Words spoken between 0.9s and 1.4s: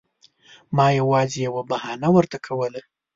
یوازې